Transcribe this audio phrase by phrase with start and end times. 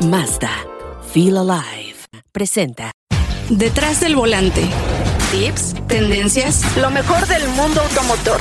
[0.00, 0.50] Mazda.
[1.12, 1.96] Feel Alive.
[2.30, 2.92] Presenta.
[3.48, 4.62] Detrás del volante.
[5.30, 8.38] Tips, tendencias, lo mejor del mundo automotor.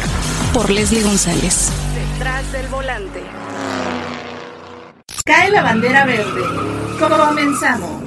[0.53, 1.71] Por Leslie González.
[1.95, 3.23] Detrás del volante.
[5.23, 6.41] Cae la bandera verde.
[6.99, 8.04] Comenzamos.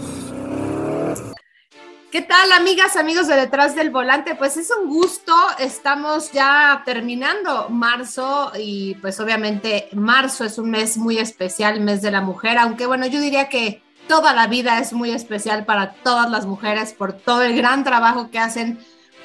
[2.11, 4.35] ¿Qué tal, amigas, amigos de Detrás del Volante?
[4.35, 5.35] Pues es un gusto.
[5.59, 12.11] Estamos ya terminando marzo y pues obviamente marzo es un mes muy especial, mes de
[12.11, 16.31] la mujer, aunque bueno, yo diría que toda la vida es muy especial para todas
[16.31, 18.79] las mujeres por todo el gran trabajo que hacen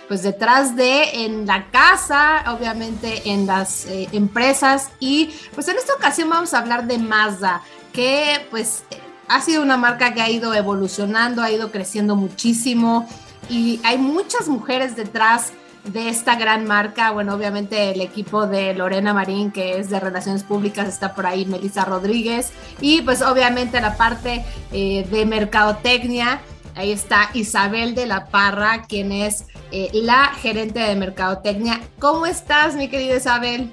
[0.09, 5.93] pues detrás de en la casa, obviamente en las eh, empresas y pues en esta
[5.93, 7.61] ocasión vamos a hablar de Mazda,
[7.93, 8.83] que pues
[9.27, 13.07] ha sido una marca que ha ido evolucionando, ha ido creciendo muchísimo
[13.49, 15.53] y hay muchas mujeres detrás
[15.85, 17.11] de esta gran marca.
[17.11, 21.45] Bueno, obviamente el equipo de Lorena Marín, que es de Relaciones Públicas, está por ahí,
[21.45, 26.41] Melissa Rodríguez, y pues obviamente la parte eh, de Mercadotecnia.
[26.75, 31.80] Ahí está Isabel de la Parra, quien es eh, la gerente de Mercadotecnia.
[31.99, 33.71] ¿Cómo estás, mi querida Isabel?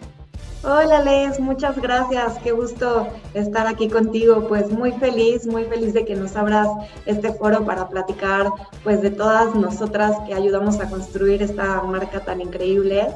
[0.62, 6.05] Hola Les, muchas gracias, qué gusto estar aquí contigo, pues muy feliz, muy feliz de
[6.05, 6.69] que nos abras
[7.06, 8.50] este foro para platicar
[8.84, 13.08] pues de todas nosotras que ayudamos a construir esta marca tan increíble.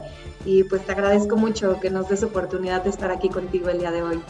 [0.46, 3.90] Y pues te agradezco mucho que nos des oportunidad de estar aquí contigo el día
[3.90, 4.22] de hoy.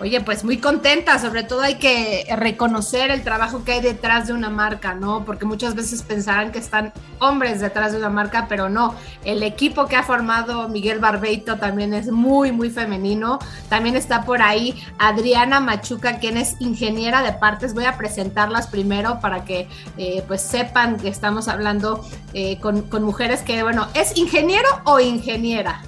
[0.00, 4.32] Oye, pues muy contenta, sobre todo hay que reconocer el trabajo que hay detrás de
[4.32, 5.26] una marca, ¿no?
[5.26, 8.94] Porque muchas veces pensarán que están hombres detrás de una marca, pero no.
[9.26, 13.40] El equipo que ha formado Miguel Barbeito también es muy, muy femenino.
[13.68, 17.74] También está por ahí Adriana Machuca, quien es ingeniera de partes.
[17.74, 23.02] Voy a presentarlas primero para que eh, pues sepan que estamos hablando eh, con, con
[23.02, 25.82] mujeres que, bueno, ¿es ingeniero o ingeniera?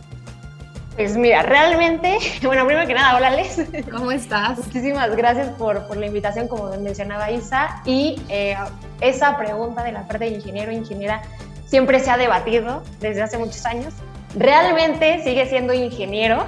[0.96, 3.62] Pues mira, realmente, bueno, primero que nada, hola Les.
[3.90, 4.58] ¿Cómo estás?
[4.58, 7.80] Muchísimas gracias por, por la invitación, como mencionaba Isa.
[7.86, 8.56] Y eh,
[9.00, 11.22] esa pregunta de la parte de ingeniero ingeniera
[11.64, 13.94] siempre se ha debatido desde hace muchos años.
[14.36, 16.46] Realmente sigue siendo ingeniero,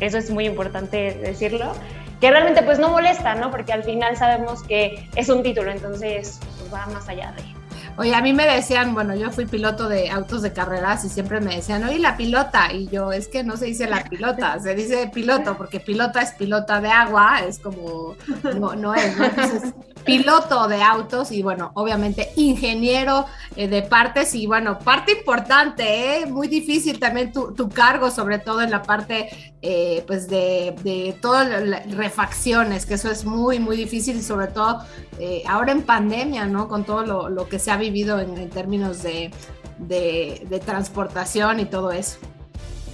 [0.00, 1.72] eso es muy importante decirlo,
[2.20, 3.50] que realmente pues no molesta, ¿no?
[3.50, 7.57] Porque al final sabemos que es un título, entonces pues, va más allá de
[7.98, 11.40] Oye, a mí me decían, bueno, yo fui piloto de autos de carreras y siempre
[11.40, 12.72] me decían, oye, la pilota.
[12.72, 16.30] Y yo, es que no se dice la pilota, se dice piloto, porque pilota es
[16.30, 18.14] pilota de agua, es como,
[18.56, 19.24] no, no es, ¿no?
[19.24, 23.26] Entonces, piloto de autos y bueno, obviamente ingeniero
[23.56, 26.26] eh, de partes y bueno, parte importante, ¿eh?
[26.26, 31.16] muy difícil también tu, tu, cargo, sobre todo en la parte eh, pues de, de
[31.20, 34.82] todas las refacciones, que eso es muy, muy difícil y sobre todo
[35.18, 36.68] eh, ahora en pandemia, ¿no?
[36.68, 39.30] Con todo lo, lo que se ha vivido en, en términos de,
[39.78, 42.18] de, de transportación y todo eso.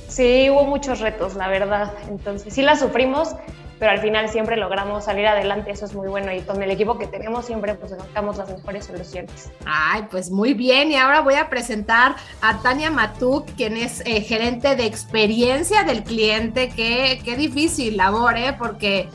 [0.08, 1.92] Sí, hubo muchos retos, la verdad.
[2.08, 3.34] Entonces, sí la sufrimos,
[3.78, 6.98] pero al final siempre logramos salir adelante, eso es muy bueno y con el equipo
[6.98, 9.50] que tenemos siempre pues buscamos las mejores soluciones.
[9.66, 14.20] Ay, pues muy bien y ahora voy a presentar a Tania Matuk, quien es eh,
[14.20, 18.54] gerente de experiencia del cliente, que qué difícil labor, ¿eh?
[18.58, 19.08] Porque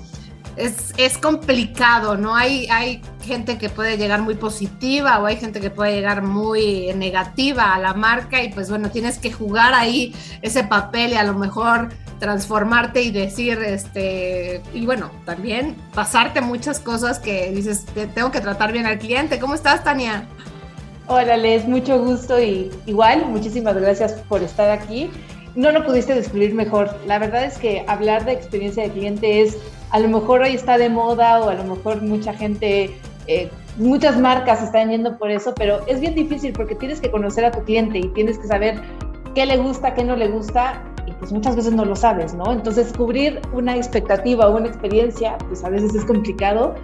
[0.56, 2.36] es, es, complicado, ¿no?
[2.36, 6.94] Hay, hay gente que puede llegar muy positiva o hay gente que puede llegar muy
[6.96, 11.24] negativa a la marca y pues bueno, tienes que jugar ahí ese papel y a
[11.24, 18.32] lo mejor transformarte y decir, este, y bueno, también pasarte muchas cosas que dices, tengo
[18.32, 19.40] que tratar bien al cliente.
[19.40, 20.28] ¿Cómo estás, Tania?
[21.08, 25.10] Hola, Les, mucho gusto y igual, muchísimas gracias por estar aquí.
[25.56, 26.96] No lo pudiste describir mejor.
[27.08, 29.58] La verdad es que hablar de experiencia de cliente es,
[29.90, 34.20] a lo mejor hoy está de moda o a lo mejor mucha gente, eh, muchas
[34.20, 37.64] marcas están yendo por eso, pero es bien difícil porque tienes que conocer a tu
[37.64, 38.80] cliente y tienes que saber
[39.34, 40.84] qué le gusta, qué no le gusta
[41.20, 42.52] pues muchas veces no lo sabes, ¿no?
[42.52, 46.76] Entonces cubrir una expectativa o una experiencia, pues a veces es complicado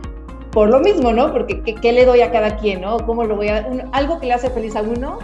[0.51, 1.31] por lo mismo, ¿no?
[1.31, 2.97] Porque ¿qué, le doy a cada quien, ¿no?
[3.05, 3.65] ¿Cómo lo voy a...?
[3.69, 5.19] Un, algo que le hace feliz a uno,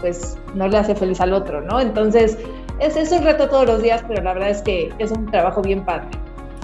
[0.00, 1.80] pues no le hace feliz al otro, ¿no?
[1.80, 2.38] Entonces
[2.80, 5.62] es, es un reto todos los días, pero la verdad es que es un trabajo
[5.62, 6.08] bien padre.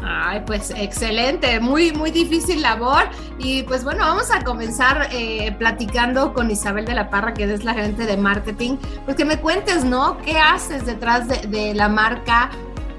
[0.03, 3.05] Ay, pues excelente, muy, muy difícil labor.
[3.38, 7.65] Y pues bueno, vamos a comenzar eh, platicando con Isabel de la Parra, que es
[7.65, 8.77] la gerente de marketing.
[9.04, 10.19] Pues que me cuentes, ¿no?
[10.19, 12.51] ¿Qué haces detrás de, la marca?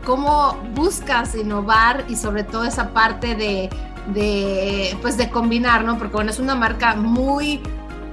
[0.05, 3.69] ¿Cómo buscas innovar y sobre todo esa parte de,
[4.13, 5.97] de, pues de combinar, ¿no?
[5.97, 7.61] Porque bueno, es una marca muy,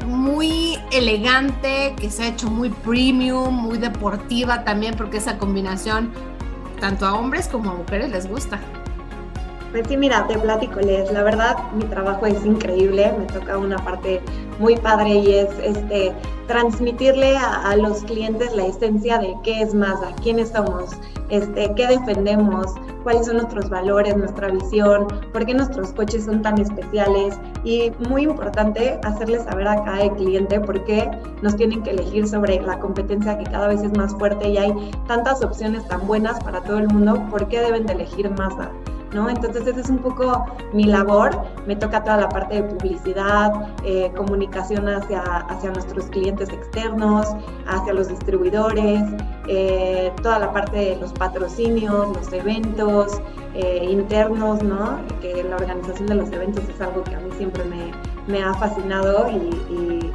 [0.06, 6.12] muy elegante, que se ha hecho muy premium, muy deportiva también, porque esa combinación
[6.78, 8.60] tanto a hombres como a mujeres les gusta.
[9.70, 11.12] Pues sí, mira, te platico, Les.
[11.12, 13.12] La verdad, mi trabajo es increíble.
[13.18, 14.20] Me toca una parte
[14.58, 16.12] muy padre y es este
[16.46, 20.92] transmitirle a, a los clientes la esencia de qué es Mazda, quiénes somos,
[21.28, 26.58] este, qué defendemos, cuáles son nuestros valores, nuestra visión, por qué nuestros coches son tan
[26.58, 31.10] especiales y muy importante hacerles saber a cada cliente por qué
[31.42, 34.72] nos tienen que elegir sobre la competencia que cada vez es más fuerte y hay
[35.06, 38.70] tantas opciones tan buenas para todo el mundo, por qué deben de elegir Mazda.
[39.12, 39.28] ¿No?
[39.28, 41.31] Entonces esa es un poco mi labor,
[41.66, 43.52] me toca toda la parte de publicidad,
[43.84, 47.26] eh, comunicación hacia, hacia nuestros clientes externos,
[47.66, 49.02] hacia los distribuidores,
[49.46, 53.20] eh, toda la parte de los patrocinios, los eventos
[53.55, 54.99] eh, internos, ¿no?
[55.20, 57.93] Que la organización de los eventos es algo que a mí siempre me,
[58.28, 60.07] me ha fascinado y,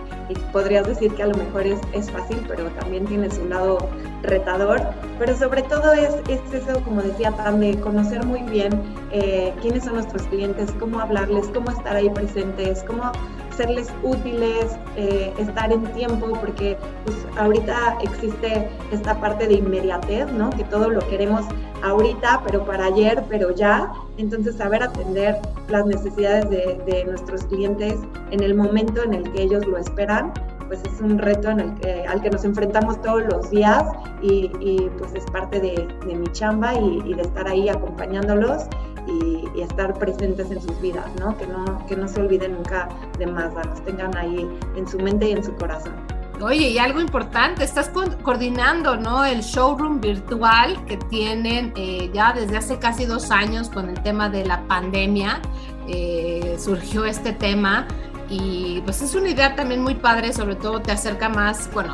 [0.52, 3.90] podrías decir que a lo mejor es, es, fácil, pero también tiene su lado
[4.22, 4.82] retador.
[5.20, 8.72] Pero sobre todo es, es eso, como decía Tan, de conocer muy bien
[9.12, 13.12] eh, quiénes son nuestros clientes, cómo hablarles, cómo estar ahí presentes, cómo
[13.56, 20.50] serles útiles, eh, estar en tiempo, porque pues, ahorita existe esta parte de inmediatez, ¿no?
[20.52, 21.46] Que todo lo queremos
[21.84, 23.92] ahorita, pero para ayer, pero ya.
[24.18, 25.40] Entonces, saber atender
[25.70, 27.96] las necesidades de, nuestros clientes
[28.32, 30.34] en el momento en el que ellos lo esperan,
[30.68, 33.84] pues es un reto en el que, al que nos enfrentamos todos los días
[34.22, 34.50] y,
[34.98, 38.68] pues es parte de, mi chamba y, y de estar ahí acompañándolos
[39.08, 41.38] y, estar presentes en sus vidas, ¿no?
[41.38, 41.86] Que, ¿no?
[41.88, 45.44] que no se olviden nunca de más, los tengan ahí en su mente y en
[45.44, 45.94] su corazón.
[46.42, 47.90] Oye, y algo importante, estás
[48.24, 49.24] coordinando, ¿no?
[49.24, 54.30] El showroom virtual que tienen eh, ya desde hace casi dos años con el tema
[54.30, 55.42] de la pandemia.
[55.88, 57.88] Eh, surgió este tema
[58.30, 61.94] y pues es una idea también muy padre, sobre todo te acerca más, bueno,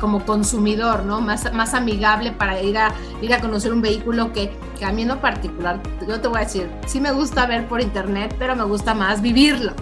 [0.00, 1.20] como consumidor, ¿no?
[1.20, 5.02] Más, más amigable para ir a, ir a conocer un vehículo que, que a mí
[5.02, 8.54] en lo particular, yo te voy a decir, sí me gusta ver por internet, pero
[8.54, 9.72] me gusta más vivirlo.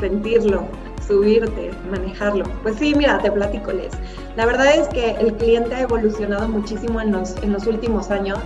[0.00, 0.66] Sentirlo,
[1.06, 2.44] subirte, manejarlo.
[2.62, 3.92] Pues sí, mira, te platico, Les.
[4.36, 8.38] La verdad es que el cliente ha evolucionado muchísimo en los, en los últimos años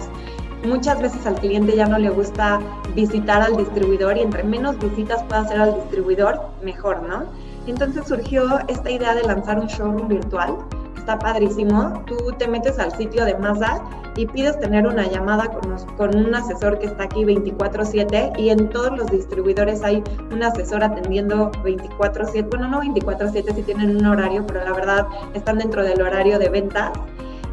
[0.65, 2.61] muchas veces al cliente ya no le gusta
[2.95, 7.25] visitar al distribuidor y entre menos visitas pueda hacer al distribuidor, mejor, ¿no?
[7.67, 10.57] Entonces surgió esta idea de lanzar un showroom virtual.
[10.97, 12.03] Está padrísimo.
[12.07, 13.83] Tú te metes al sitio de Mazda
[14.17, 15.49] y pides tener una llamada
[15.97, 20.03] con, un asesor que está aquí 24/7 y en todos los distribuidores hay
[20.33, 22.49] un asesor atendiendo 24/7.
[22.49, 26.49] Bueno, no 24/7 si tienen un horario, pero la verdad están dentro del horario de
[26.49, 26.91] ventas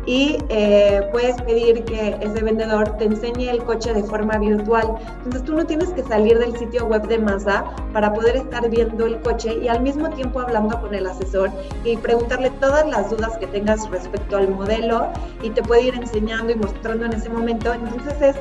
[0.06, 4.96] y eh, puedes pedir que ese vendedor te enseñe el coche de forma virtual.
[5.18, 9.06] Entonces tú no tienes que salir del sitio web de Mazda para poder estar viendo
[9.06, 11.50] el coche y al mismo tiempo hablando con el asesor
[11.84, 15.08] y preguntarle todas las dudas que tengas respecto al modelo
[15.42, 17.74] y te puede ir enseñando y mostrando en ese momento.
[17.74, 18.36] Entonces es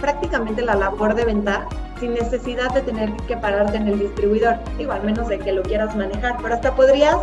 [0.00, 1.66] prácticamente la labor de venta
[2.00, 5.62] sin necesidad de tener que pararte en el distribuidor, digo, al menos de que lo
[5.62, 7.16] quieras manejar, pero hasta podrías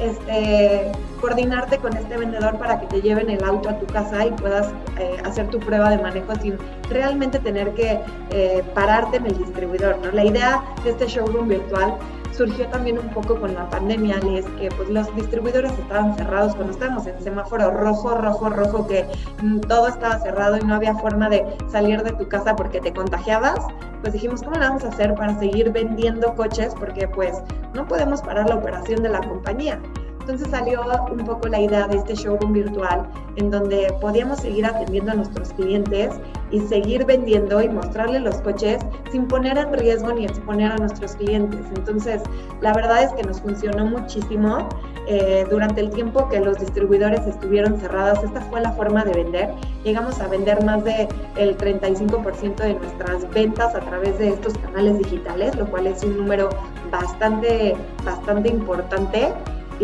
[0.00, 0.90] este,
[1.20, 4.72] coordinarte con este vendedor para que te lleven el auto a tu casa y puedas
[4.98, 6.58] eh, hacer tu prueba de manejo sin
[6.90, 8.00] realmente tener que
[8.30, 10.10] eh, pararte en el distribuidor, ¿no?
[10.10, 11.96] La idea de este showroom virtual
[12.36, 16.72] surgió también un poco con la pandemia, es que pues los distribuidores estaban cerrados cuando
[16.72, 19.06] estábamos en semáforo rojo, rojo, rojo, que
[19.42, 22.92] mm, todo estaba cerrado y no había forma de salir de tu casa porque te
[22.92, 23.58] contagiabas,
[24.00, 26.74] pues dijimos, ¿cómo lo vamos a hacer para seguir vendiendo coches?
[26.78, 27.32] Porque pues
[27.74, 29.80] no podemos parar la operación de la compañía.
[30.24, 30.80] Entonces salió
[31.12, 33.06] un poco la idea de este showroom virtual
[33.36, 36.14] en donde podíamos seguir atendiendo a nuestros clientes
[36.50, 38.80] y seguir vendiendo y mostrarles los coches
[39.12, 41.60] sin poner en riesgo ni exponer a nuestros clientes.
[41.76, 42.22] Entonces,
[42.62, 44.66] la verdad es que nos funcionó muchísimo.
[45.06, 49.50] Eh, durante el tiempo que los distribuidores estuvieron cerrados, esta fue la forma de vender.
[49.84, 54.96] Llegamos a vender más del el 35% de nuestras ventas a través de estos canales
[54.96, 56.48] digitales, lo cual es un número
[56.90, 57.76] bastante,
[58.06, 59.34] bastante importante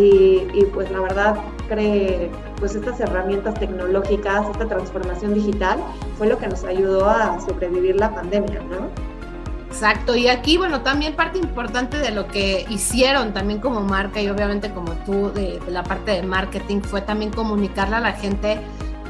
[0.00, 1.36] y, pues la verdad
[1.68, 5.78] cree pues estas herramientas tecnológicas, esta transformación digital
[6.18, 8.88] fue lo que nos ayudó a sobrevivir la pandemia, ¿no?
[9.68, 14.28] Exacto, y aquí, bueno, también parte importante de lo que hicieron también como marca y
[14.28, 18.60] obviamente como tú de, de la parte de marketing fue también comunicarle a la gente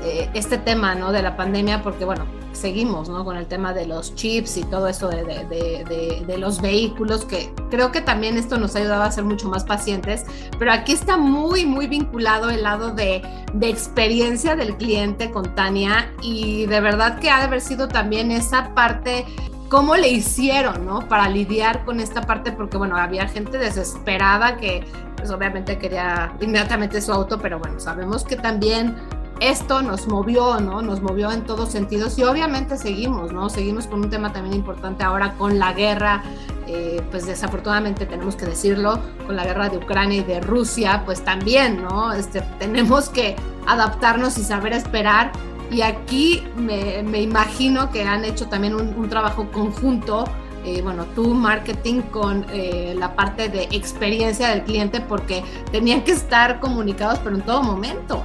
[0.02, 1.12] eh, este tema, ¿no?
[1.12, 3.24] De la pandemia, porque bueno, seguimos, ¿no?
[3.24, 7.52] Con el tema de los chips y todo eso de, de, de, los vehículos, que
[7.70, 10.24] creo que también esto nos ha ayudado a ser mucho más pacientes,
[10.58, 13.22] pero aquí está muy, muy vinculado el lado de,
[13.60, 18.74] experiencia del cliente con Tania y de verdad que ha de haber sido también esa
[18.74, 19.26] parte
[19.68, 21.00] cómo le hicieron, ¿no?
[21.08, 24.84] Para lidiar con esta parte, porque bueno, había gente desesperada que
[25.16, 28.96] pues obviamente quería inmediatamente su auto, pero bueno, sabemos que también
[29.40, 30.82] esto nos movió, ¿no?
[30.82, 33.48] Nos movió en todos sentidos y obviamente seguimos, ¿no?
[33.48, 36.22] Seguimos con un tema también importante ahora con la guerra,
[36.66, 41.24] eh, pues desafortunadamente tenemos que decirlo, con la guerra de Ucrania y de Rusia, pues
[41.24, 42.12] también, ¿no?
[42.12, 45.32] Este, tenemos que adaptarnos y saber esperar
[45.70, 50.24] Y aquí me, me imagino que han hecho también un, un trabajo conjunto
[50.64, 55.42] eh, bueno, tu marketing con eh, la parte de experiencia del cliente porque
[55.72, 58.22] tenían que estar comunicados pero en todo momento.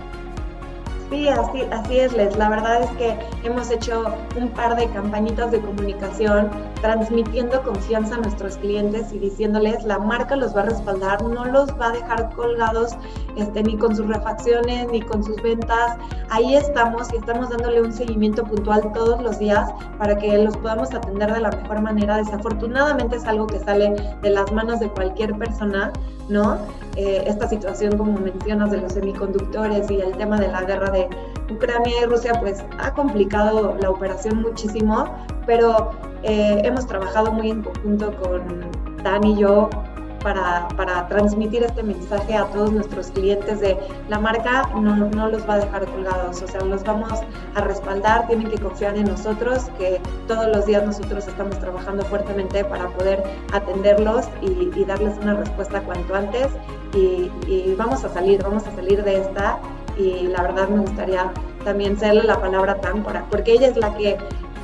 [1.09, 2.35] Sí, así, así es, Les.
[2.35, 6.50] La verdad es que hemos hecho un par de campañitas de comunicación
[6.81, 11.69] transmitiendo confianza a nuestros clientes y diciéndoles la marca los va a respaldar, no los
[11.79, 12.93] va a dejar colgados
[13.36, 15.98] este, ni con sus refacciones ni con sus ventas.
[16.30, 20.94] Ahí estamos y estamos dándole un seguimiento puntual todos los días para que los podamos
[20.94, 22.18] atender de la mejor manera.
[22.18, 25.92] Desafortunadamente es algo que sale de las manos de cualquier persona,
[26.30, 26.58] ¿no?
[26.96, 31.10] Eh, esta situación, como mencionas, de los semiconductores y el tema de la guerra de
[31.51, 35.06] Ucrania y Rusia, pues ha complicado la operación muchísimo,
[35.46, 35.92] pero
[36.24, 38.42] eh, hemos trabajado muy en conjunto con
[39.04, 39.70] Dan y yo
[40.25, 43.77] para, para, transmitir este mensaje a todos nuestros clientes de
[44.10, 47.20] la marca no, no, los va a dejar colgados, o sea, los vamos
[47.53, 52.65] a respaldar, tienen que confiar en nosotros, que todos los días nosotros estamos trabajando fuertemente
[52.65, 56.48] para poder atenderlos y, y darles una respuesta cuanto antes
[56.96, 59.60] y, y, vamos a salir, vamos a salir de esta
[59.96, 61.32] y la verdad me gustaría
[61.63, 64.17] también serle la palabra a porque ella es la que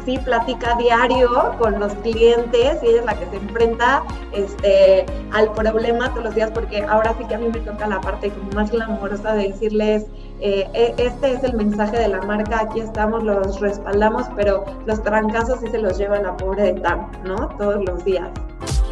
[0.06, 5.52] sí platica diario con los clientes y ella es la que se enfrenta este, al
[5.54, 8.52] problema todos los días, porque ahora sí que a mí me toca la parte como
[8.52, 10.06] más glamorosa de decirles,
[10.40, 15.02] eh, e, este es el mensaje de la marca, aquí estamos, los respaldamos, pero los
[15.04, 17.50] trancazos sí se los lleva la pobre de Tam, ¿no?
[17.58, 18.30] Todos los días.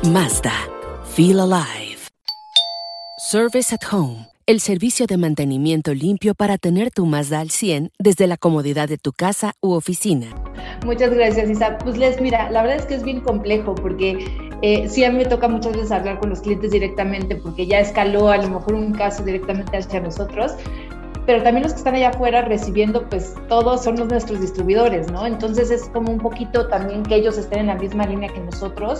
[0.04, 0.54] Mazda,
[1.06, 2.10] feel alive.
[3.20, 8.25] Service at home el servicio de mantenimiento limpio para tener tu Mazda al 100 desde
[8.25, 10.25] la comodidad de tu casa u oficina.
[10.84, 11.77] Muchas gracias, Isa.
[11.77, 14.25] Pues les, mira, la verdad es que es bien complejo porque
[14.63, 17.79] eh, sí a mí me toca muchas veces hablar con los clientes directamente porque ya
[17.79, 20.53] escaló a lo mejor un caso directamente hacia nosotros,
[21.30, 25.28] pero también los que están allá afuera recibiendo, pues todos son los nuestros distribuidores, ¿no?
[25.28, 29.00] Entonces es como un poquito también que ellos estén en la misma línea que nosotros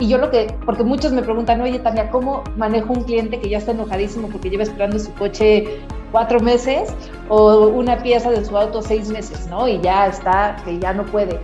[0.00, 3.48] y yo lo que, porque muchos me preguntan, oye Tania, ¿cómo manejo un cliente que
[3.48, 5.78] ya está enojadísimo porque lleva esperando su coche
[6.10, 6.92] cuatro meses
[7.28, 9.68] o una pieza de su auto seis meses, ¿no?
[9.68, 11.38] Y ya está, que ya no puede.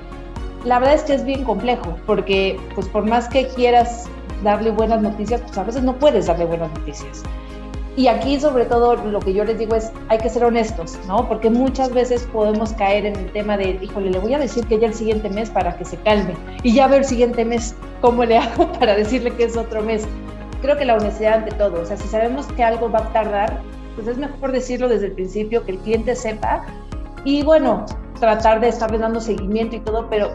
[0.65, 4.09] La verdad es que es bien complejo porque, pues por más que quieras
[4.43, 7.23] darle buenas noticias, pues a veces no puedes darle buenas noticias.
[7.97, 11.29] Y aquí sobre todo lo que yo les digo es, hay que ser honestos, ¿no?
[11.29, 14.81] Porque muchas veces podemos caer en el tema de, híjole, le voy a decir que
[14.81, 16.35] ya el siguiente mes para que se calme.
[16.65, 20.07] Y ya veo el siguiente mes, ¿cómo le hago para decirle que es otro mes?
[20.61, 23.61] Creo que la honestidad ante todo, o sea, si sabemos que algo va a tardar,
[23.95, 26.65] pues es mejor decirlo desde el principio, que el cliente sepa.
[27.25, 27.87] Y bueno,
[28.19, 30.33] tratar de estarle dando seguimiento y todo, pero,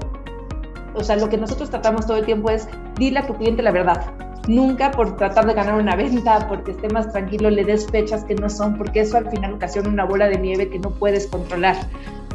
[0.93, 3.71] o sea, lo que nosotros tratamos todo el tiempo es, dile a tu cliente la
[3.71, 8.23] verdad nunca por tratar de ganar una venta, porque esté más tranquilo, le des fechas
[8.23, 11.27] que no son, porque eso al final ocasiona una bola de nieve que no puedes
[11.27, 11.77] controlar.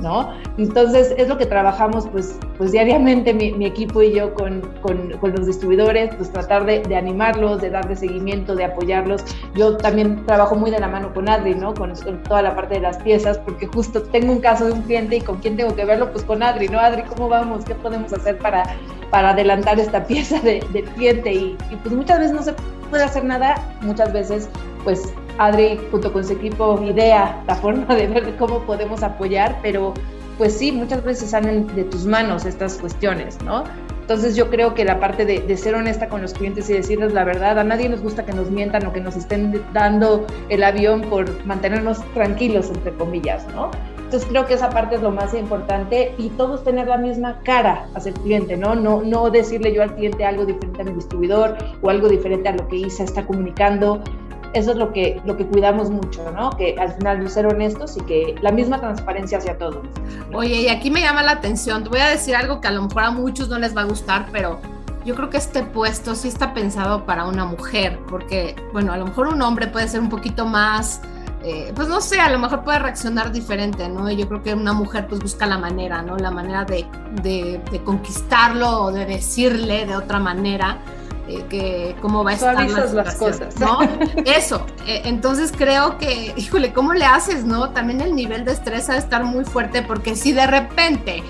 [0.00, 0.33] ¿no?
[0.59, 5.33] Entonces es lo que trabajamos pues, pues diariamente mi, equipo y yo con, con, con,
[5.33, 9.25] los distribuidores, pues tratar de, animarlos, de darle seguimiento, de apoyarlos.
[9.54, 11.75] Yo también trabajo muy de la mano con Adri, ¿no?
[11.75, 14.83] Con, con, toda la parte de las piezas, porque justo tengo un caso de un
[14.83, 16.78] cliente y con quién tengo que verlo, pues con Adri, ¿no?
[16.78, 17.64] Adri, ¿cómo vamos?
[17.64, 18.64] ¿Qué podemos hacer para,
[19.14, 21.33] para adelantar esta pieza de, del cliente?
[21.33, 22.52] Y, pues muchas veces no se
[22.90, 24.49] puede hacer nada, muchas veces
[24.83, 29.94] pues Adri junto con su equipo idea la forma de ver cómo podemos apoyar, pero
[30.37, 33.62] pues sí, muchas veces salen de tus manos estas cuestiones, ¿no?
[34.00, 37.12] Entonces yo creo que la parte de, de, ser honesta con los clientes y decirles
[37.12, 40.64] la verdad, a nadie nos gusta que nos mientan o que nos estén dando el
[40.64, 43.71] avión por mantenernos tranquilos, entre comillas, ¿no?
[44.14, 47.88] Entonces creo que esa parte es lo más importante y todos tener la misma cara
[47.94, 48.76] hacia el cliente, ¿no?
[48.76, 52.52] No, no decirle yo al cliente algo diferente a mi distribuidor o algo diferente a
[52.52, 54.04] lo que ISA está comunicando
[54.52, 56.50] eso es lo que, lo que cuidamos mucho, ¿no?
[56.50, 59.85] Que al final ser honestos y que la misma transparencia hacia todos.
[60.33, 62.83] Oye, y aquí me llama la atención, te voy a decir algo que a lo
[62.83, 64.61] mejor a muchos no les va a gustar, pero
[65.04, 69.06] yo creo que este puesto sí está pensado para una mujer, porque, bueno, a lo
[69.06, 71.00] mejor un hombre puede ser un poquito más...
[71.46, 74.10] Eh, pues no sé, a lo mejor puede reaccionar diferente, ¿no?
[74.10, 76.16] Yo creo que una mujer pues busca la manera, ¿no?
[76.16, 76.86] La manera de,
[77.22, 80.78] de, de conquistarlo o de decirle de otra manera.
[81.26, 83.78] Eh, que cómo va a estar la las cosas, ¿no?
[84.26, 84.66] Eso.
[84.86, 87.70] Eh, entonces creo que, híjole, ¿cómo le haces, no?
[87.70, 91.22] También el nivel de estrés ha de estar muy fuerte porque si de repente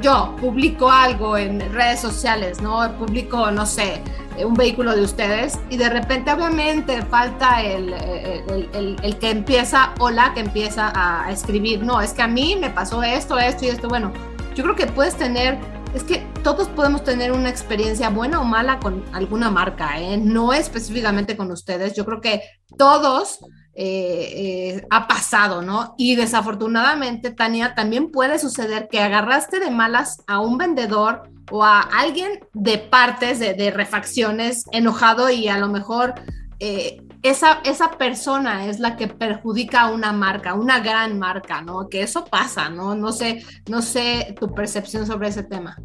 [0.00, 2.90] yo publico algo en redes sociales, ¿no?
[2.98, 4.02] Publico, no sé,
[4.44, 10.10] un vehículo de ustedes y de repente obviamente falta el, el, el, que empieza o
[10.10, 13.64] la que empieza a, a escribir, no, es que a mí me pasó esto, esto
[13.64, 14.12] y esto, bueno,
[14.54, 15.58] yo creo que puedes tener
[15.94, 20.16] es que todos podemos tener una experiencia buena o mala con alguna marca, ¿eh?
[20.16, 21.94] no específicamente con ustedes.
[21.94, 22.42] Yo creo que
[22.76, 23.38] todos
[23.76, 25.94] eh, eh, ha pasado, ¿no?
[25.96, 31.80] Y desafortunadamente, Tania, también puede suceder que agarraste de malas a un vendedor o a
[31.80, 36.14] alguien de partes, de, refacciones, enojado y a lo mejor
[36.60, 41.88] eh, esa, esa persona es la que perjudica a una marca, una gran marca, ¿no?
[41.88, 42.94] Que eso pasa, ¿no?
[42.94, 45.76] No sé, no sé tu percepción sobre ese tema.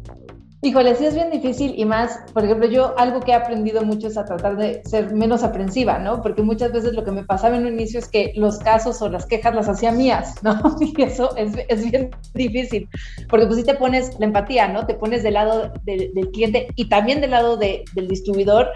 [0.62, 4.08] Híjole, sí es bien difícil y más, por ejemplo, yo algo que he aprendido mucho
[4.08, 6.20] es a tratar de ser menos aprensiva, ¿no?
[6.20, 9.08] Porque muchas veces lo que me pasaba en un inicio es que los casos o
[9.08, 10.60] las quejas las hacía mías, ¿no?
[10.80, 12.90] Y eso es, es bien difícil,
[13.30, 14.86] porque pues si te pones la empatía, ¿no?
[14.86, 18.68] Te pones del lado del cliente y también del lado de, del distribuidor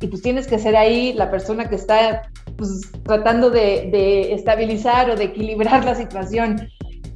[0.00, 5.10] y pues tienes que ser ahí la persona que está pues, tratando de, de estabilizar
[5.10, 6.68] o de equilibrar la situación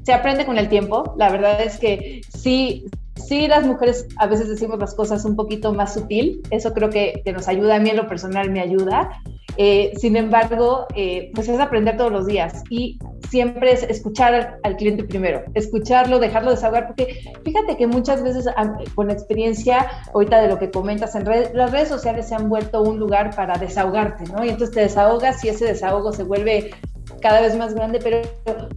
[0.02, 1.14] se aprende con el tiempo.
[1.18, 2.86] La verdad es que sí,
[3.28, 7.22] sí las mujeres a veces decimos las cosas un poquito más sutil, eso creo que,
[7.32, 9.10] nos ayuda, a mí en lo personal me ayuda.
[9.56, 14.76] Eh, sin embargo, eh, pues es aprender todos los días y siempre es escuchar al,
[14.76, 18.46] cliente primero, escucharlo, dejarlo desahogar, porque fíjate que muchas veces
[18.94, 22.82] con experiencia, ahorita de lo que comentas en redes, las redes sociales se han vuelto
[22.82, 24.44] un lugar para desahogarte, ¿no?
[24.44, 26.70] Y entonces te desahogas y ese desahogo se vuelve
[27.20, 28.20] cada vez más grande, pero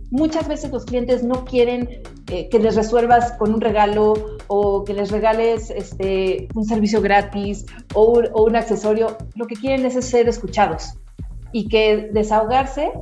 [0.10, 2.02] muchas veces los clientes no quieren
[2.32, 4.14] eh, que les resuelvas con un regalo
[4.48, 9.18] o que les regales este, un servicio gratis o un, accesorio.
[9.36, 10.94] Lo que quieren es ser escuchados
[11.52, 12.94] y que desahogarse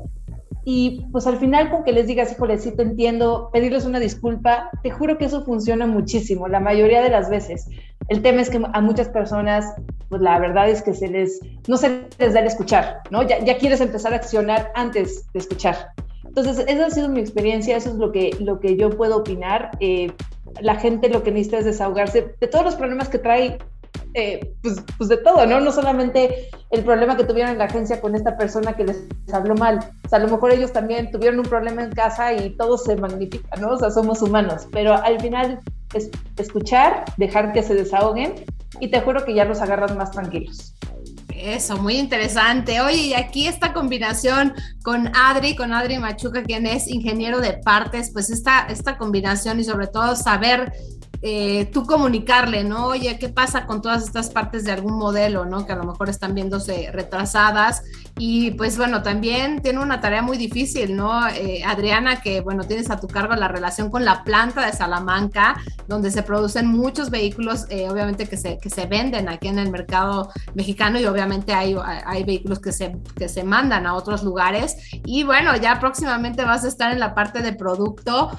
[0.66, 4.72] y pues al final con que les digas, híjole, sí te entiendo, pedirles una disculpa,
[4.82, 7.68] te juro que eso funciona muchísimo, la mayoría de las veces.
[8.08, 9.76] El tema es que a muchas personas,
[10.10, 13.22] pues la verdad es que se les, no se les da el escuchar, ¿no?
[13.22, 15.94] Ya, ya quieres empezar a accionar antes de escuchar.
[16.30, 19.72] Entonces, esa ha sido mi experiencia, eso es lo que, lo que yo puedo opinar.
[19.80, 20.12] Eh,
[20.62, 23.58] la gente lo que necesita es desahogarse de todos los problemas que trae
[24.14, 25.60] eh, pues, pues, de todo, ¿no?
[25.60, 29.56] No solamente el problema que tuvieron en la agencia con esta persona que les habló
[29.56, 29.80] mal.
[30.06, 32.96] O sea, a lo mejor ellos también tuvieron un problema en casa y todo se
[32.96, 33.70] magnifica, ¿no?
[33.74, 34.68] O sea, somos humanos.
[34.72, 35.60] Pero al final
[35.94, 38.36] es escuchar, dejar que se desahoguen
[38.80, 40.76] y te juro que ya los agarras más tranquilos.
[41.42, 42.82] Eso, muy interesante.
[42.82, 44.54] Oye, y aquí esta combinación
[44.84, 49.64] con Adri, con Adri Machuca, quien es ingeniero de partes, pues esta, esta combinación y
[49.64, 50.74] sobre todo saber
[51.22, 52.88] eh, tú comunicarle, ¿no?
[52.88, 55.66] Oye, ¿qué pasa con todas estas partes de algún modelo, ¿no?
[55.66, 57.84] Que a lo mejor están viéndose retrasadas.
[58.18, 61.28] Y pues bueno, también tiene una tarea muy difícil, ¿no?
[61.28, 65.58] Eh, Adriana, que bueno, tienes a tu cargo la relación con la planta de Salamanca,
[65.88, 69.72] donde se producen muchos vehículos, eh, obviamente que se, que se venden aquí en el
[69.72, 74.78] mercado mexicano y obviamente hay, hay vehículos que se, que se mandan a otros lugares.
[75.06, 78.32] Y bueno, ya próximamente vas a estar en la parte de producto,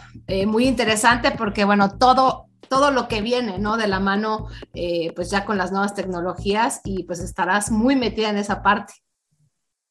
[0.46, 3.76] muy interesante porque bueno, todo todo lo que viene, ¿no?
[3.76, 8.30] De la mano, eh, pues ya con las nuevas tecnologías y pues estarás muy metida
[8.30, 8.94] en esa parte.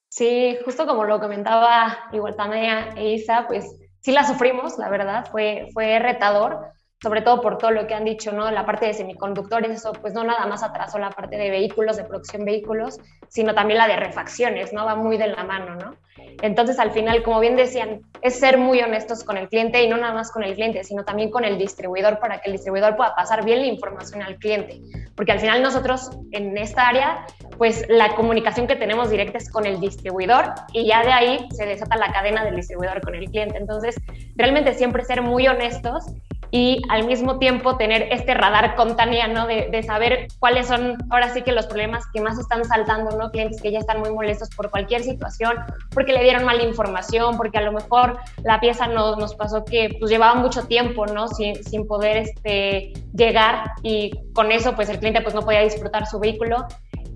[0.07, 3.65] Sí, justo como lo comentaba igual Tania e Isa, pues
[3.99, 8.03] sí la sufrimos, la verdad, fue, fue retador, sobre todo por todo lo que han
[8.03, 8.51] dicho, ¿no?
[8.51, 12.03] La parte de semiconductores, eso pues no nada más atrasó la parte de vehículos, de
[12.03, 12.97] producción de vehículos,
[13.29, 14.85] sino también la de refacciones, ¿no?
[14.85, 15.95] Va muy de la mano, ¿no?
[16.41, 19.97] Entonces, al final, como bien decían, es ser muy honestos con el cliente y no
[19.97, 23.15] nada más con el cliente, sino también con el distribuidor para que el distribuidor pueda
[23.15, 24.81] pasar bien la información al cliente.
[25.15, 27.25] Porque al final nosotros en esta área,
[27.57, 31.65] pues la comunicación que tenemos directa es con el distribuidor y ya de ahí se
[31.65, 33.57] desata la cadena del distribuidor con el cliente.
[33.57, 33.95] Entonces,
[34.35, 36.05] realmente siempre ser muy honestos
[36.51, 39.45] y al mismo tiempo tener este radar con Tania, ¿no?
[39.45, 43.29] De, de, saber cuáles son ahora sí que los problemas que más están saltando, ¿no?
[43.31, 45.57] Clientes que ya están muy molestos por cualquier situación,
[45.93, 49.95] porque le dieron mala información, porque a lo mejor la pieza no, nos pasó que
[49.99, 51.27] pues llevaba mucho tiempo, ¿no?
[51.27, 56.07] Sin, sin poder este, llegar y con eso pues el cliente pues no podía disfrutar
[56.07, 56.65] su vehículo.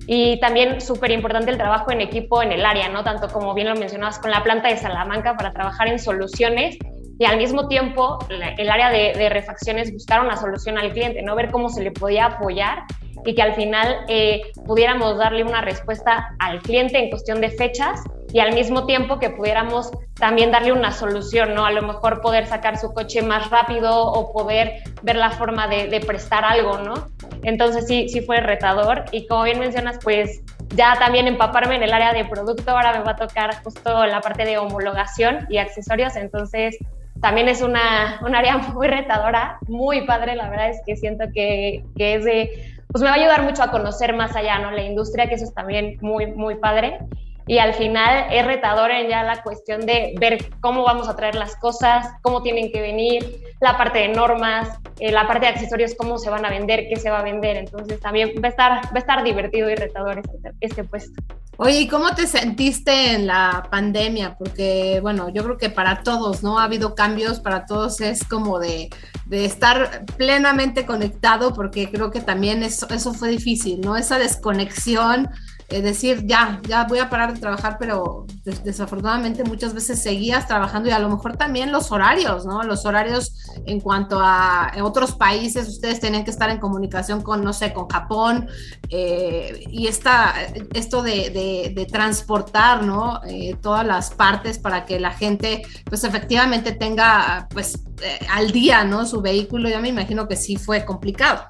[0.06, 3.04] Y también súper importante el trabajo en equipo en el área, ¿no?
[3.06, 6.78] Tanto como bien lo mencionabas con la planta de Salamanca para trabajar en soluciones
[7.24, 11.52] y al mismo tiempo el área de, refacciones buscar una solución al cliente, no ver
[11.52, 12.84] cómo se le podía apoyar
[13.26, 18.02] y que al final eh, pudiéramos darle una respuesta al cliente en cuestión de fechas
[18.34, 21.66] y al mismo tiempo que pudiéramos también darle una solución, ¿no?
[21.66, 25.88] A lo mejor poder sacar su coche más rápido o poder ver la forma de,
[25.88, 27.08] de prestar algo, ¿no?
[27.44, 30.42] Entonces sí, sí fue retador y como bien mencionas, pues
[30.76, 34.20] ya también empaparme en el área de producto, ahora me va a tocar justo la
[34.20, 36.78] parte de homologación y accesorios, entonces
[37.24, 41.86] también es una, un área muy retadora, muy padre, la verdad es que siento que,
[41.96, 44.72] que, es de, pues me va a ayudar mucho a conocer más allá, ¿no?
[44.72, 47.00] La industria, que eso es también muy, muy padre.
[47.46, 51.36] Y al final es retador en ya la cuestión de ver cómo vamos a traer
[51.36, 55.94] las cosas, cómo tienen que venir, la parte de normas, eh, la parte de accesorios,
[55.98, 57.58] cómo se van a vender, qué se va a vender.
[57.58, 61.22] Entonces también va a estar, va a estar divertido y retador este, este puesto.
[61.58, 64.36] Oye, ¿y cómo te sentiste en la pandemia?
[64.38, 66.58] Porque, bueno, yo creo que para todos, ¿no?
[66.58, 68.90] Ha habido cambios, para todos es como de,
[69.28, 73.96] de estar plenamente conectado, porque creo que también eso, eso fue difícil, ¿no?
[73.96, 80.02] Esa desconexión es decir, ya, ya voy a parar de trabajar, pero desafortunadamente muchas veces
[80.02, 82.64] seguías trabajando y a lo mejor también los horarios, ¿no?
[82.64, 83.34] Los horarios
[83.66, 87.88] en cuanto a otros países, ustedes tenían que estar en comunicación con, no sé, con
[87.88, 88.48] Japón
[88.90, 90.34] eh, y esta,
[90.74, 93.22] esto de, transportar, ¿no?
[93.28, 98.84] Eh, todas las partes para que la gente, pues efectivamente tenga, pues, eh, al día,
[98.84, 99.06] ¿no?
[99.06, 101.46] Su vehículo, yo me imagino que sí fue complicado.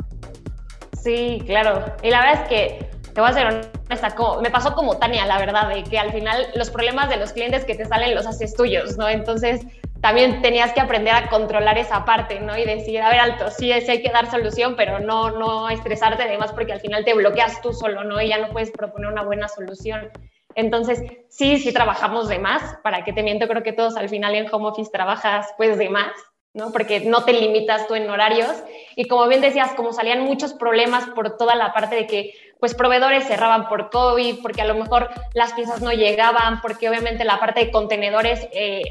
[1.03, 1.93] Sí, claro.
[2.01, 5.37] Y la verdad es que te voy a ser honesta, me pasó como Tania, la
[5.37, 8.55] verdad, de que al final los problemas de los clientes que te salen los haces
[8.55, 9.07] tuyos, ¿no?
[9.07, 9.61] Entonces
[10.01, 12.57] también tenías que aprender a controlar esa parte, ¿no?
[12.57, 16.23] Y decir, a ver, alto, sí, sí hay que dar solución, pero no, no estresarte
[16.23, 18.21] además porque al final te bloqueas tú solo, ¿no?
[18.21, 20.09] Y ya no puedes proponer una buena solución.
[20.55, 24.35] Entonces, sí, sí trabajamos de más, para que te miento, creo que todos al final
[24.35, 26.11] en home office trabajas pues de más,
[26.53, 26.71] ¿no?
[26.71, 28.51] Porque no te limitas tú en horarios.
[28.95, 32.75] Y como bien decías, como salían muchos problemas por toda la parte de que pues
[32.75, 37.37] proveedores cerraban por COVID, porque a lo mejor las piezas no llegaban, porque obviamente la
[37.37, 38.81] parte de contenedores, eh,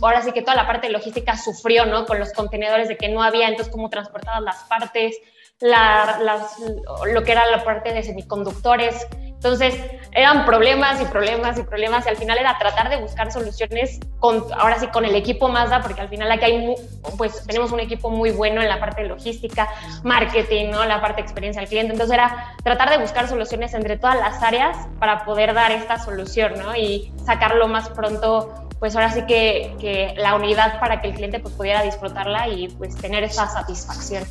[0.00, 2.06] ahora sí que toda la parte de logística sufrió, ¿no?
[2.06, 5.18] Con los contenedores de que no había, entonces cómo transportaban las partes,
[5.60, 9.06] lo que era la parte de semiconductores.
[9.42, 9.74] Entonces,
[10.12, 14.44] eran problemas y problemas y problemas y al final era tratar de buscar soluciones con,
[14.56, 16.74] ahora sí, con el equipo Mazda, porque al final aquí hay,
[17.18, 19.68] pues tenemos un equipo muy bueno en la parte de logística,
[20.04, 20.84] marketing, ¿no?
[20.84, 21.92] La parte de experiencia al cliente.
[21.92, 26.52] Entonces era tratar de buscar soluciones entre todas las áreas para poder dar esta solución,
[26.58, 26.76] ¿no?
[26.76, 31.38] Y sacarlo más pronto pues ahora sí que, que, la unidad para que el cliente
[31.40, 34.24] pues pudiera disfrutarla y pues tener esa satisfacción.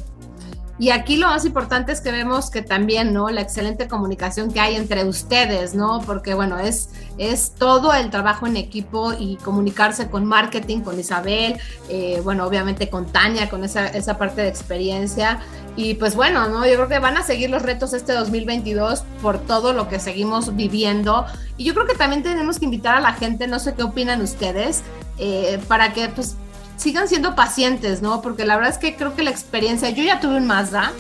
[0.82, 3.30] Y aquí lo más importante es que vemos que también, ¿no?
[3.30, 6.02] La excelente comunicación que hay entre ustedes, ¿no?
[6.08, 6.90] Porque, bueno, es,
[7.20, 12.90] es todo el trabajo en equipo y comunicarse con marketing, con Isabel, eh, bueno, obviamente
[12.90, 15.42] con Tania, con esa, esa parte de experiencia.
[15.76, 16.66] Y pues bueno, ¿no?
[16.66, 20.56] Yo creo que van a seguir los retos este 2022 por todo lo que seguimos
[20.56, 21.28] viviendo.
[21.58, 24.20] Y yo creo que también tenemos que invitar a la gente, no sé qué opinan
[24.20, 24.82] ustedes,
[25.20, 26.38] eh, para que pues
[26.82, 28.24] sigan siendo pacientes, ¿no?
[28.24, 30.92] Porque la verdad es que creo que la experiencia, yo ya tuve un Mazda,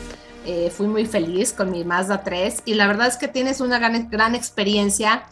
[0.46, 3.80] eh, fui muy feliz con mi Mazda 3 y la verdad es que tienes una
[3.80, 5.24] gran, gran experiencia.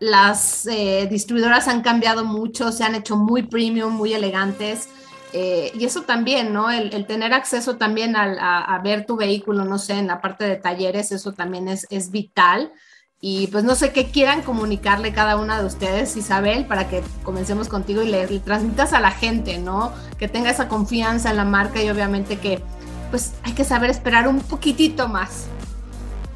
[0.00, 4.88] Las eh, distribuidoras han cambiado mucho, se han hecho muy premium, muy elegantes.
[5.34, 6.70] Eh, y eso también, ¿no?
[6.70, 10.56] El, tener acceso también a, a, ver tu vehículo, no sé, en la parte de
[10.56, 12.72] talleres, eso también es, es vital.
[13.20, 17.68] Y pues no sé qué quieran comunicarle cada una de ustedes, Isabel, para que comencemos
[17.68, 19.92] contigo y le, transmitas a la gente, ¿no?
[20.18, 22.62] Que tenga esa confianza en la marca y obviamente que
[23.10, 25.46] pues hay que saber esperar un poquitito más.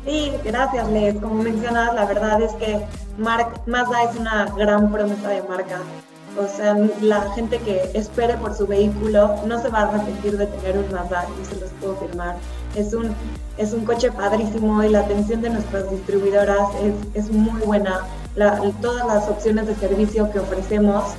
[0.05, 1.15] Sí, gracias, Les.
[1.21, 2.85] Como mencionas, la verdad es que
[3.17, 5.79] Mazda es una gran promesa de marca.
[6.37, 10.47] O sea, la gente que espere por su vehículo no se va a arrepentir de
[10.47, 12.37] tener un Mazda, yo se los puedo firmar.
[12.77, 13.15] Es un,
[13.59, 16.69] es un coche padrísimo y la atención de nuestras distribuidoras
[17.15, 18.07] es, es muy buena.
[18.81, 21.15] todas las opciones de servicio que ofrecemos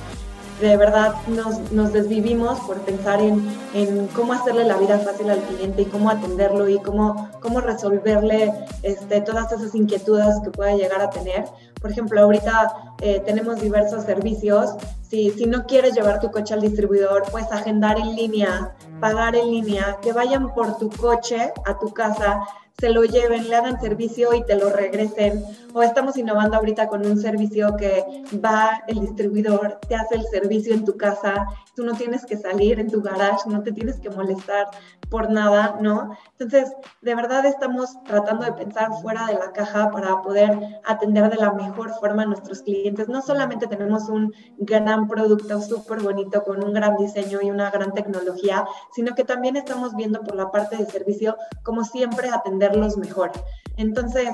[0.60, 5.40] de verdad nos, nos desvivimos por pensar en, en, cómo hacerle la vida fácil al
[5.40, 11.00] cliente y cómo atenderlo y cómo, cómo resolverle este, todas esas inquietudes que pueda llegar
[11.00, 11.44] a tener.
[11.84, 14.70] Por ejemplo, ahorita eh, tenemos diversos servicios.
[15.02, 19.50] Si, si no quieres llevar tu coche al distribuidor, puedes agendar en línea, pagar en
[19.50, 22.40] línea, que vayan por tu coche a tu casa
[22.78, 25.44] se lo lleven, le hagan servicio y te lo regresen.
[25.72, 28.04] O estamos innovando ahorita con un servicio que
[28.44, 32.80] va el distribuidor, te hace el servicio en tu casa, tú no tienes que salir
[32.80, 34.66] en tu garage, no te tienes que molestar
[35.10, 36.16] por nada, ¿no?
[36.38, 41.36] Entonces, de verdad estamos tratando de pensar fuera de la caja para poder atender de
[41.36, 43.08] la mejor forma a nuestros clientes.
[43.08, 47.92] No solamente tenemos un gran producto súper bonito con un gran diseño y una gran
[47.92, 48.64] tecnología,
[48.94, 53.32] sino que también estamos viendo por la parte de servicio, como siempre, atenderlos mejor.
[53.76, 54.30] Entonces,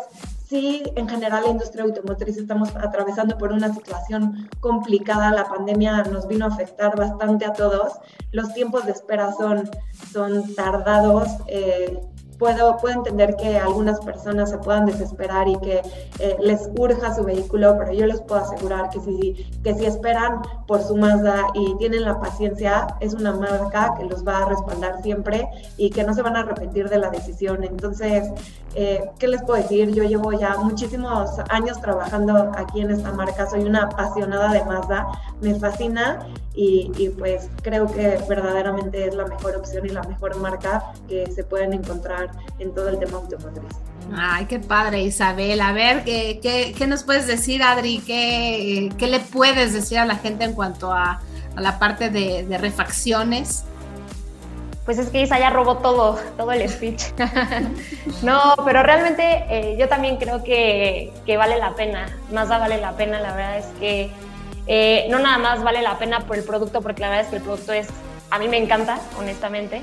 [0.50, 5.30] sí, en general la industria automotriz estamos atravesando por una situación complicada.
[5.30, 7.92] La pandemia nos vino a afectar bastante a todos.
[8.32, 9.70] Los tiempos de espera son,
[10.12, 11.28] son tardados.
[11.46, 12.00] Eh,
[12.40, 15.82] puedo, puedo entender que algunas personas se puedan desesperar y que
[16.18, 20.40] eh, les urja su vehículo, pero yo les puedo asegurar que si, que si esperan
[20.66, 25.02] por su Mazda y tienen la paciencia, es una marca que los va a respaldar
[25.02, 27.62] siempre y que no se van a arrepentir de la decisión.
[27.62, 28.24] Entonces,
[28.74, 29.90] eh, ¿qué les puedo decir?
[29.92, 35.08] Yo llevo ya muchísimos años trabajando aquí en esta marca, soy una apasionada de Mazda,
[35.40, 40.36] me fascina y, y pues creo que verdaderamente es la mejor opción y la mejor
[40.36, 43.76] marca que se pueden encontrar en todo el tema automotriz.
[44.16, 45.60] Ay, qué padre, Isabel.
[45.60, 46.40] A ver, ¿qué,
[46.76, 47.98] qué, nos puedes decir, Adri?
[47.98, 51.20] ¿Qué, ¿Qué, le puedes decir a la gente en cuanto a,
[51.54, 53.64] a la parte de, de, refacciones?
[54.90, 57.00] Pues es que Isa ya robó todo, todo el speech.
[58.24, 62.08] no, pero realmente eh, yo también creo que, que, vale la pena.
[62.32, 64.10] Mazda vale la pena, la verdad es que
[64.66, 67.36] eh, no nada más vale la pena por el producto, porque la verdad es que
[67.36, 67.86] el producto es,
[68.32, 69.80] a mí me encanta, honestamente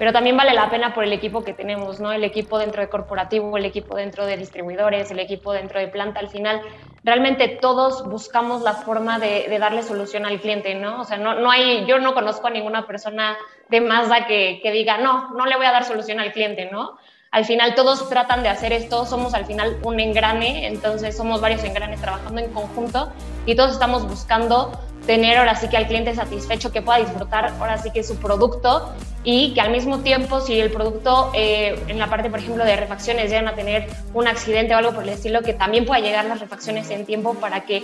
[0.00, 2.10] pero también vale la pena por el equipo que tenemos, ¿no?
[2.10, 6.20] El equipo dentro de corporativo, el equipo dentro de distribuidores, el equipo dentro de planta.
[6.20, 6.62] Al final,
[7.04, 11.00] realmente todos buscamos la forma de, darle solución al cliente, ¿no?
[11.00, 13.36] O sea, no, no, hay, yo no conozco a ninguna persona
[13.68, 16.98] de Mazda que, que diga, no, no le voy a dar solución al cliente, ¿no?
[17.30, 21.62] Al final todos tratan de hacer esto, somos al final un engrane, entonces somos varios
[21.62, 23.12] engranes trabajando en conjunto
[23.46, 24.72] y todos estamos buscando
[25.10, 28.92] tener ahora sí que al cliente satisfecho, que pueda disfrutar ahora sí que su producto
[29.24, 32.76] y que al mismo tiempo si el producto eh, en la parte, por ejemplo, de
[32.76, 36.26] refacciones llegan a tener un accidente o algo por el estilo, que también pueda llegar
[36.26, 37.82] las refacciones en tiempo para que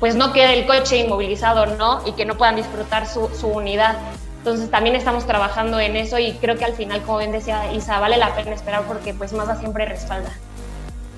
[0.00, 2.02] pues no quede el coche inmovilizado, ¿no?
[2.04, 3.96] Y que no puedan disfrutar su, su unidad.
[4.36, 7.98] Entonces también estamos trabajando en eso y creo que al final, como bien decía Isa,
[8.00, 10.30] vale la pena esperar porque pues Mazda siempre respalda.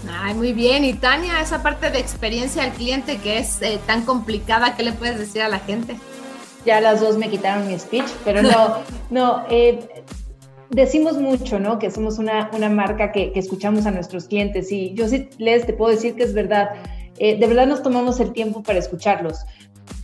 [0.07, 0.85] Ay, muy bien.
[0.85, 4.93] Y Tania, esa parte de experiencia al cliente que es eh, tan complicada, ¿qué le
[4.93, 5.97] puedes decir a la gente?
[6.65, 8.79] Ya las dos me quitaron mi speech, pero no,
[9.11, 10.05] no, eh,
[10.71, 11.79] decimos mucho, ¿no?
[11.79, 15.67] Que somos una, una marca que, que, escuchamos a nuestros clientes y yo sí les
[15.67, 16.71] te puedo decir que es verdad.
[17.19, 19.45] Eh, de verdad nos tomamos el tiempo para escucharlos.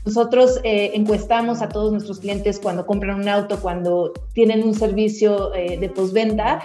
[0.04, 5.90] Nosotros encuestamos a todos nuestros clientes cuando compran un auto, cuando tienen un servicio de
[5.94, 6.60] postventa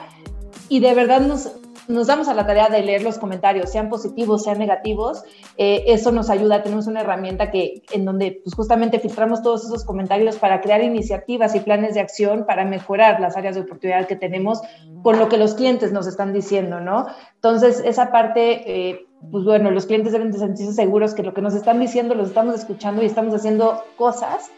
[0.68, 1.50] y de verdad nos,
[1.90, 5.24] nos damos a la tarea de leer los comentarios, sean positivos, sean negativos.
[5.58, 9.84] Eh, eso nos ayuda, tenemos una herramienta que, en donde pues, justamente filtramos todos esos
[9.84, 14.16] comentarios para crear iniciativas y planes de acción para mejorar las áreas de oportunidad que
[14.16, 14.62] tenemos
[15.02, 17.08] con lo que los clientes nos están diciendo, ¿no?
[17.34, 21.42] Entonces, esa parte, eh, pues bueno, los clientes deben de sentirse seguros que lo que
[21.42, 24.52] nos están diciendo lo estamos escuchando y estamos haciendo cosas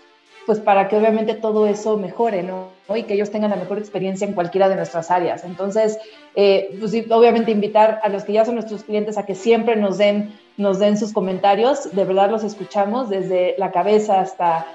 [0.51, 2.71] pues para que obviamente todo eso mejore, ¿no?
[2.93, 5.45] Y que ellos tengan la mejor experiencia en cualquiera de nuestras áreas.
[5.45, 5.97] Entonces,
[6.35, 9.97] eh, pues obviamente invitar a los que ya son nuestros clientes a que siempre nos
[9.97, 14.67] den, nos den sus comentarios, de verdad los escuchamos desde la cabeza hasta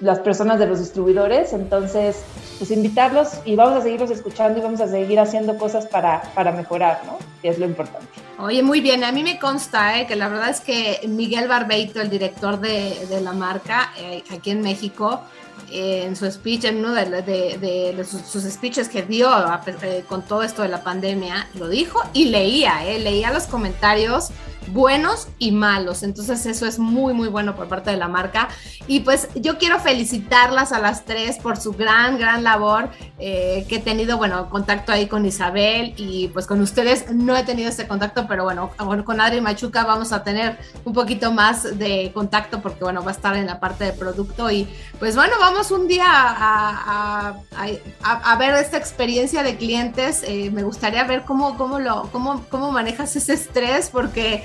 [0.00, 2.22] las personas de los distribuidores, entonces,
[2.58, 6.52] pues invitarlos y vamos a seguirlos escuchando y vamos a seguir haciendo cosas para, para
[6.52, 7.18] mejorar, ¿no?
[7.42, 8.06] Que es lo importante.
[8.38, 10.06] Oye, muy bien, a mí me consta ¿eh?
[10.06, 14.50] que la verdad es que Miguel Barbeito, el director de, de la marca eh, aquí
[14.50, 15.22] en México,
[15.72, 19.28] eh, en su speech, en uno de, de, sus, speeches que dio
[20.08, 24.30] con todo esto de la pandemia, lo dijo y leía, leía los comentarios
[24.72, 26.02] buenos y malos.
[26.02, 28.48] Entonces eso es muy, muy bueno por parte de la marca.
[28.86, 33.76] Y pues yo quiero felicitarlas a las tres por su gran, gran labor eh, que
[33.76, 37.86] he tenido, bueno, contacto ahí con Isabel y pues con ustedes no he tenido este
[37.86, 38.70] contacto, pero bueno,
[39.04, 43.14] con Adri Machuca vamos a tener un poquito más de contacto porque bueno, va a
[43.14, 47.34] estar en la parte de producto y pues bueno, vamos un día a,
[48.02, 50.22] a, ver esta experiencia de clientes.
[50.26, 54.44] Eh, me gustaría ver cómo, cómo, lo, cómo, cómo manejas ese estrés porque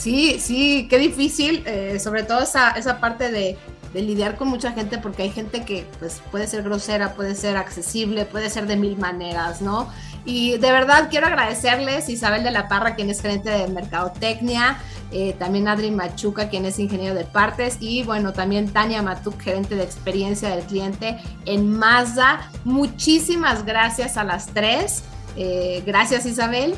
[0.00, 3.58] Sí, sí, qué difícil, eh, sobre todo esa, esa parte de,
[3.92, 8.24] lidiar con mucha gente, porque hay gente que pues, puede ser grosera, puede ser accesible,
[8.24, 9.90] puede ser de mil maneras, ¿no?
[10.24, 14.78] Y de verdad quiero agradecerles Isabel de la Parra, quien es gerente de Mercadotecnia,
[15.10, 19.74] eh, también Adri Machuca, quien es ingeniero de partes, y bueno, también Tania Matuk, gerente
[19.74, 22.50] de experiencia del cliente en Mazda.
[22.64, 25.02] Muchísimas gracias a las tres.
[25.36, 26.74] Eh, gracias Isabel.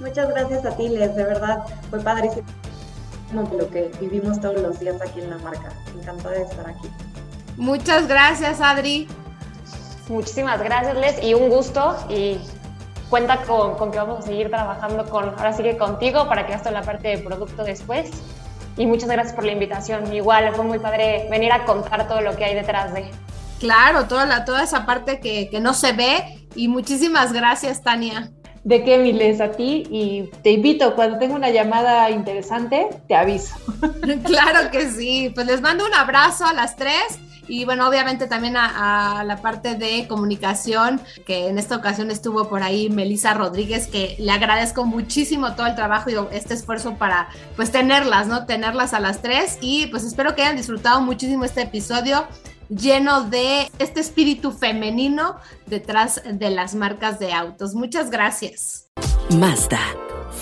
[0.00, 2.46] Muchas gracias a ti, Les, de verdad fue padrísimo
[3.32, 5.72] lo que vivimos todos los días aquí en la marca.
[5.98, 6.88] Encantada de estar aquí.
[7.56, 9.08] Muchas gracias, Adri.
[10.08, 11.96] Muchísimas gracias, Les, y un gusto.
[12.08, 12.38] Y
[13.10, 16.72] cuenta con, que vamos a seguir trabajando con, ahora sí que contigo para que hagas
[16.72, 18.10] la parte de producto después.
[18.76, 20.12] Y muchas gracias por la invitación.
[20.14, 23.10] Igual fue muy padre venir a contar todo lo que hay detrás de.
[23.58, 26.46] Claro, toda, la, toda esa parte que, que no se ve.
[26.54, 28.30] Y muchísimas gracias, Tania
[28.64, 33.54] de qué, Miles, a ti y te invito, cuando tenga una llamada interesante, te aviso.
[34.24, 37.18] Claro que sí, pues les mando un abrazo a las tres
[37.48, 42.62] y bueno, obviamente también a, la parte de comunicación, que en esta ocasión estuvo por
[42.62, 47.72] ahí Melisa Rodríguez, que le agradezco muchísimo todo el trabajo y este esfuerzo para pues
[47.72, 48.44] tenerlas, ¿no?
[48.44, 52.26] Tenerlas a las tres y pues espero que hayan disfrutado muchísimo este episodio
[52.68, 57.74] lleno de este espíritu femenino detrás de las marcas de autos.
[57.74, 58.88] Muchas gracias.
[59.30, 59.80] Mazda,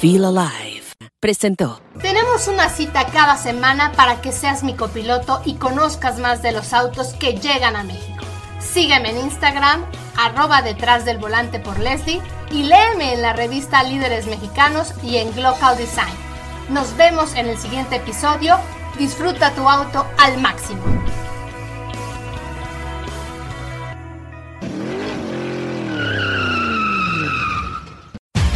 [0.00, 0.84] Feel Alive,
[1.20, 1.80] presentó.
[2.00, 6.72] Tenemos una cita cada semana para que seas mi copiloto y conozcas más de los
[6.72, 8.24] autos que llegan a México.
[8.60, 9.84] Sígueme en Instagram,
[10.16, 15.32] arroba detrás del volante por Leslie y léeme en la revista Líderes Mexicanos y en
[15.34, 16.14] Glocal Design.
[16.70, 18.56] Nos vemos en el siguiente episodio.
[18.98, 20.82] Disfruta tu auto al máximo.